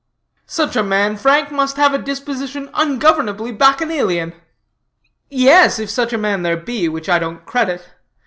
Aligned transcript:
'""Such 0.47 0.75
a 0.75 0.81
man, 0.81 1.15
Frank, 1.15 1.51
must 1.51 1.77
have 1.77 1.93
a 1.93 1.99
disposition 1.99 2.71
ungovernably 2.73 3.51
bacchanalian." 3.51 4.33
"Yes, 5.29 5.77
if 5.77 5.91
such 5.91 6.11
a 6.11 6.17
man 6.17 6.41
there 6.41 6.57
be, 6.57 6.89
which 6.89 7.07
I 7.07 7.19
don't 7.19 7.45
credit. 7.45 7.87